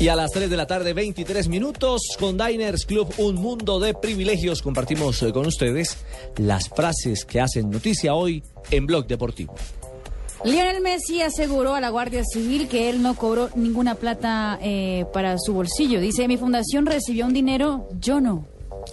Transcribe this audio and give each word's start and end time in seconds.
Y 0.00 0.08
a 0.08 0.16
las 0.16 0.30
3 0.30 0.48
de 0.48 0.56
la 0.56 0.66
tarde, 0.66 0.94
23 0.94 1.48
minutos, 1.48 2.16
con 2.18 2.38
Diners 2.38 2.86
Club, 2.86 3.12
un 3.18 3.34
mundo 3.34 3.78
de 3.78 3.92
privilegios, 3.92 4.62
compartimos 4.62 5.22
eh, 5.22 5.30
con 5.30 5.44
ustedes 5.44 5.98
las 6.38 6.70
frases 6.70 7.26
que 7.26 7.38
hacen 7.38 7.68
noticia 7.68 8.14
hoy 8.14 8.42
en 8.70 8.86
Blog 8.86 9.06
Deportivo. 9.06 9.54
Lionel 10.42 10.80
Messi 10.80 11.20
aseguró 11.20 11.74
a 11.74 11.82
la 11.82 11.90
Guardia 11.90 12.24
Civil 12.24 12.66
que 12.66 12.88
él 12.88 13.02
no 13.02 13.14
cobró 13.14 13.50
ninguna 13.54 13.94
plata 13.94 14.58
eh, 14.62 15.04
para 15.12 15.36
su 15.38 15.52
bolsillo. 15.52 16.00
Dice, 16.00 16.26
mi 16.28 16.38
fundación 16.38 16.86
recibió 16.86 17.26
un 17.26 17.34
dinero, 17.34 17.86
yo 18.00 18.22
no. 18.22 18.46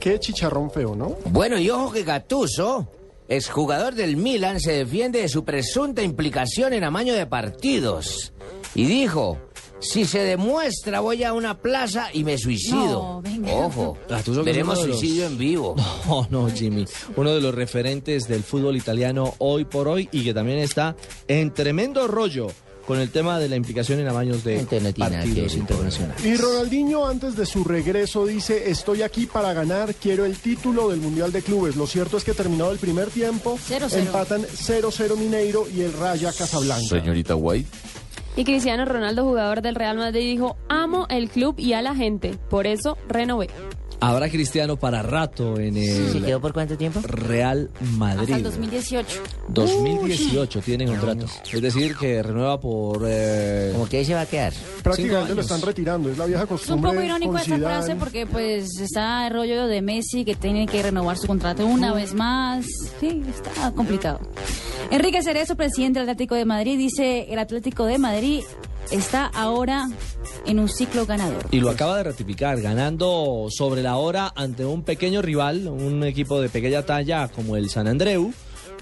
Qué 0.00 0.18
chicharrón 0.18 0.70
feo, 0.70 0.96
¿no? 0.96 1.18
Bueno, 1.26 1.58
y 1.58 1.68
ojo 1.68 1.92
que 1.92 2.02
Gattuso, 2.02 2.88
exjugador 3.28 3.94
del 3.94 4.16
Milan, 4.16 4.58
se 4.58 4.72
defiende 4.72 5.20
de 5.20 5.28
su 5.28 5.44
presunta 5.44 6.02
implicación 6.02 6.72
en 6.72 6.82
amaño 6.82 7.12
de 7.12 7.26
partidos. 7.26 8.32
Y 8.74 8.86
dijo, 8.86 9.38
si 9.84 10.04
se 10.04 10.18
demuestra 10.20 11.00
voy 11.00 11.22
a 11.24 11.32
una 11.32 11.56
plaza 11.58 12.08
y 12.12 12.24
me 12.24 12.36
suicido. 12.38 13.02
No, 13.02 13.22
venga. 13.22 13.52
Ojo, 13.54 13.96
es 14.08 14.44
veremos 14.44 14.78
los- 14.86 14.98
suicidio 14.98 15.26
en 15.26 15.38
vivo. 15.38 15.76
No, 16.06 16.26
no, 16.30 16.50
Jimmy. 16.50 16.84
Uno 17.16 17.34
de 17.34 17.40
los 17.40 17.54
referentes 17.54 18.26
del 18.28 18.42
fútbol 18.42 18.76
italiano 18.76 19.34
hoy 19.38 19.64
por 19.64 19.88
hoy 19.88 20.08
y 20.12 20.22
que 20.24 20.34
también 20.34 20.58
está 20.58 20.96
en 21.28 21.52
tremendo 21.52 22.06
rollo 22.08 22.48
con 22.86 23.00
el 23.00 23.08
tema 23.10 23.38
de 23.38 23.48
la 23.48 23.56
implicación 23.56 23.98
en 24.00 24.08
amaños 24.08 24.44
de 24.44 24.58
partidos 24.98 25.54
internacionales. 25.54 26.22
Y 26.22 26.36
Ronaldinho 26.36 27.06
antes 27.06 27.34
de 27.34 27.46
su 27.46 27.64
regreso 27.64 28.26
dice, 28.26 28.70
estoy 28.70 29.00
aquí 29.00 29.24
para 29.24 29.54
ganar, 29.54 29.94
quiero 29.94 30.26
el 30.26 30.36
título 30.36 30.90
del 30.90 31.00
Mundial 31.00 31.32
de 31.32 31.40
Clubes. 31.40 31.76
Lo 31.76 31.86
cierto 31.86 32.18
es 32.18 32.24
que 32.24 32.34
terminado 32.34 32.72
el 32.72 32.78
primer 32.78 33.08
tiempo, 33.08 33.58
Cero, 33.66 33.86
cero. 33.88 34.02
empatan 34.06 34.42
0-0 34.42 35.16
Mineiro 35.16 35.66
y 35.74 35.80
el 35.80 35.94
Raya 35.94 36.30
Casablanca. 36.32 36.86
Señorita 36.86 37.34
White. 37.36 37.68
Y 38.36 38.44
Cristiano 38.44 38.84
Ronaldo, 38.84 39.24
jugador 39.24 39.62
del 39.62 39.76
Real 39.76 39.96
Madrid, 39.96 40.32
dijo, 40.32 40.56
amo 40.68 41.06
el 41.08 41.28
club 41.28 41.54
y 41.56 41.74
a 41.74 41.82
la 41.82 41.94
gente, 41.94 42.36
por 42.50 42.66
eso 42.66 42.98
renové. 43.08 43.48
Habrá 44.08 44.28
Cristiano 44.28 44.76
para 44.76 45.02
rato 45.02 45.58
en 45.58 45.74
¿Se 45.74 46.18
el 46.18 46.24
quedó 46.24 46.40
por 46.40 46.52
cuánto 46.52 46.76
tiempo? 46.76 47.00
Real 47.04 47.70
Hasta 47.74 47.86
Madrid. 47.96 48.34
el 48.34 48.42
2018. 48.42 49.22
2018 49.48 50.60
tiene 50.60 50.86
contrato. 50.86 51.26
Es 51.52 51.62
decir, 51.62 51.96
que 51.96 52.22
renueva 52.22 52.60
por... 52.60 53.02
eh, 53.06 53.70
Como 53.72 53.88
que 53.88 53.98
ahí 53.98 54.04
se 54.04 54.14
va 54.14 54.22
a 54.22 54.26
quedar. 54.26 54.52
Prácticamente 54.82 55.34
lo 55.34 55.40
están 55.40 55.62
retirando, 55.62 56.10
es 56.10 56.18
la 56.18 56.26
vieja 56.26 56.42
Es 56.44 56.50
un 56.50 56.56
costumbre. 56.56 56.90
poco 56.90 57.02
irónico 57.02 57.38
esta 57.38 57.58
frase 57.58 57.96
porque 57.96 58.26
pues 58.26 58.78
está 58.80 59.26
el 59.26 59.32
rollo 59.32 59.66
de 59.66 59.82
Messi 59.82 60.24
que 60.24 60.34
tiene 60.34 60.66
que 60.66 60.82
renovar 60.82 61.16
su 61.18 61.26
contrato 61.26 61.66
una 61.66 61.92
vez 61.92 62.14
más. 62.14 62.66
Sí, 63.00 63.22
está 63.28 63.72
complicado. 63.72 64.20
Enrique 64.90 65.22
Cerezo, 65.22 65.56
presidente 65.56 66.00
del 66.00 66.08
Atlético 66.08 66.34
de 66.34 66.44
Madrid, 66.44 66.76
dice 66.78 67.26
el 67.32 67.38
Atlético 67.38 67.84
de 67.86 67.98
Madrid 67.98 68.42
está 68.90 69.26
ahora 69.26 69.88
en 70.46 70.58
un 70.58 70.68
ciclo 70.68 71.06
ganador. 71.06 71.46
Y 71.50 71.60
lo 71.60 71.70
acaba 71.70 71.96
de 71.98 72.04
ratificar, 72.04 72.60
ganando 72.60 73.46
sobre 73.50 73.82
la 73.82 73.96
hora 73.96 74.32
ante 74.34 74.64
un 74.64 74.82
pequeño 74.82 75.22
rival, 75.22 75.68
un 75.68 76.04
equipo 76.04 76.40
de 76.40 76.48
pequeña 76.48 76.82
talla 76.82 77.28
como 77.28 77.56
el 77.56 77.70
San 77.70 77.88
Andreu, 77.88 78.32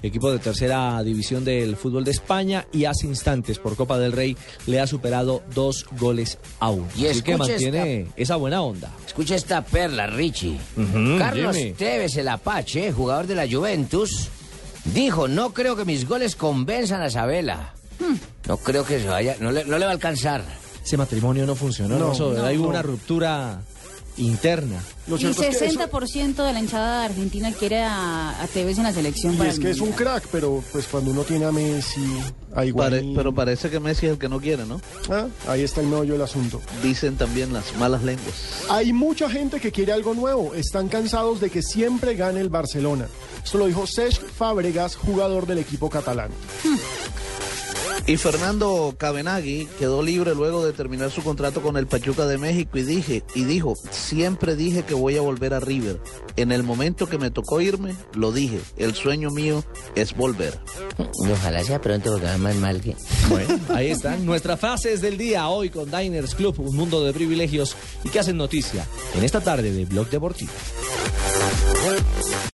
equipo 0.01 0.31
de 0.31 0.39
tercera 0.39 1.01
división 1.03 1.45
del 1.45 1.77
fútbol 1.77 2.03
de 2.03 2.11
España, 2.11 2.67
y 2.71 2.85
hace 2.85 3.07
instantes 3.07 3.59
por 3.59 3.75
Copa 3.75 3.97
del 3.97 4.11
Rey 4.11 4.35
le 4.67 4.81
ha 4.81 4.87
superado 4.87 5.43
dos 5.53 5.85
goles 5.97 6.37
a 6.59 6.69
uno. 6.69 6.87
Y 6.97 7.07
Así 7.07 7.21
que 7.21 7.37
mantiene 7.37 8.07
esa 8.15 8.35
buena 8.35 8.61
onda. 8.61 8.91
Escucha 9.05 9.35
esta 9.35 9.63
perla, 9.63 10.07
Richie. 10.07 10.57
Carlos 11.17 11.55
Jimmy. 11.55 11.73
Tevez, 11.73 12.17
el 12.17 12.27
Apache, 12.27 12.91
jugador 12.91 13.27
de 13.27 13.35
la 13.35 13.47
Juventus, 13.49 14.27
dijo, 14.93 15.27
no 15.27 15.53
creo 15.53 15.75
que 15.75 15.85
mis 15.85 16.07
goles 16.07 16.35
convenzan 16.35 17.01
a 17.01 17.09
Sabela. 17.09 17.73
Hmm. 17.99 18.15
No 18.47 18.57
creo 18.57 18.85
que 18.85 18.99
se 18.99 19.07
vaya, 19.07 19.35
no 19.39 19.51
le, 19.51 19.65
no 19.65 19.77
le 19.77 19.85
va 19.85 19.91
a 19.91 19.93
alcanzar. 19.93 20.43
Ese 20.83 20.97
matrimonio 20.97 21.45
no 21.45 21.55
funcionó, 21.55 21.97
No, 21.97 22.07
¿no? 22.07 22.11
Eso, 22.13 22.33
no, 22.33 22.43
hay 22.45 22.57
no. 22.57 22.67
una 22.67 22.81
ruptura 22.81 23.61
interna. 24.17 24.79
Lo 25.07 25.15
Y 25.15 25.19
cierto 25.19 25.41
es 25.43 25.57
que 25.57 25.65
eso- 25.65 25.79
60% 25.79 26.45
de 26.45 26.53
la 26.53 26.59
hinchada 26.59 26.99
de 26.99 27.05
Argentina 27.05 27.51
quiere 27.51 27.81
a, 27.81 28.41
a 28.41 28.47
Tevez 28.47 28.77
en 28.77 28.83
la 28.83 28.93
selección. 28.93 29.33
Y 29.33 29.37
para 29.37 29.49
es 29.49 29.59
que 29.59 29.71
es 29.71 29.79
un 29.81 29.91
crack, 29.91 30.27
pero 30.31 30.63
pues 30.71 30.85
cuando 30.87 31.09
uno 31.11 31.23
tiene 31.23 31.45
a 31.45 31.51
Messi, 31.51 32.05
a 32.53 32.61
Pare- 32.75 33.11
pero 33.15 33.33
parece 33.33 33.69
que 33.71 33.79
Messi 33.79 34.05
es 34.05 34.11
el 34.13 34.17
que 34.19 34.29
no 34.29 34.39
quiere, 34.39 34.65
¿no? 34.65 34.79
ah, 35.09 35.25
ahí 35.47 35.61
está 35.63 35.81
el 35.81 35.87
meollo 35.87 36.13
del 36.13 36.21
asunto. 36.21 36.61
Dicen 36.83 37.15
también 37.15 37.53
las 37.53 37.75
malas 37.77 38.03
lenguas. 38.03 38.35
Hay 38.69 38.93
mucha 38.93 39.29
gente 39.29 39.59
que 39.59 39.71
quiere 39.71 39.93
algo 39.93 40.13
nuevo, 40.13 40.53
están 40.53 40.89
cansados 40.89 41.39
de 41.41 41.49
que 41.49 41.63
siempre 41.63 42.13
gane 42.15 42.39
el 42.39 42.49
Barcelona. 42.49 43.07
Esto 43.43 43.57
lo 43.57 43.65
dijo 43.65 43.85
Cesc 43.87 44.21
Fábregas, 44.21 44.95
jugador 44.95 45.47
del 45.47 45.57
equipo 45.57 45.89
catalán. 45.89 46.29
Y 48.05 48.17
Fernando 48.17 48.93
Cabenagui 48.97 49.65
quedó 49.79 50.03
libre 50.03 50.35
luego 50.35 50.65
de 50.65 50.73
terminar 50.73 51.09
su 51.09 51.23
contrato 51.23 51.61
con 51.61 51.77
el 51.77 51.87
Pachuca 51.87 52.25
de 52.27 52.37
México 52.37 52.77
y 52.77 52.83
dije 52.83 53.23
y 53.33 53.45
dijo, 53.45 53.75
siempre 53.91 54.57
dije 54.57 54.83
que 54.83 54.93
voy 54.93 55.15
a 55.15 55.21
volver 55.21 55.53
a 55.53 55.61
River. 55.61 56.01
En 56.35 56.51
el 56.51 56.63
momento 56.63 57.07
que 57.07 57.17
me 57.17 57.31
tocó 57.31 57.61
irme, 57.61 57.95
lo 58.13 58.33
dije, 58.33 58.59
el 58.75 58.93
sueño 58.93 59.29
mío 59.29 59.63
es 59.95 60.15
volver. 60.15 60.59
Y 61.25 61.31
ojalá 61.31 61.63
sea 61.63 61.79
pronto 61.79 62.11
porque 62.11 62.25
va 62.25 62.37
más 62.37 62.55
mal 62.57 62.81
que... 62.81 62.93
Bueno, 63.29 63.57
ahí 63.69 63.91
están 63.91 64.25
nuestras 64.25 64.59
frases 64.59 64.99
del 65.01 65.17
día 65.17 65.47
hoy 65.47 65.69
con 65.69 65.89
Diners 65.89 66.35
Club, 66.35 66.59
un 66.59 66.75
mundo 66.75 67.05
de 67.05 67.13
privilegios 67.13 67.77
y 68.03 68.09
que 68.09 68.19
hacen 68.19 68.35
noticia 68.35 68.85
en 69.15 69.23
esta 69.23 69.39
tarde 69.39 69.71
de 69.71 69.85
Blog 69.85 70.09
Deportivo. 70.09 70.51